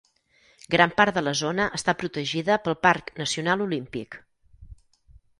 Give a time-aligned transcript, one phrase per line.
[0.75, 4.17] Gran part de la zona està protegida pel Parc Nacional Olímpic.